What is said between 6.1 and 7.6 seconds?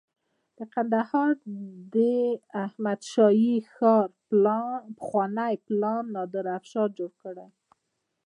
نادر افشار جوړ کړی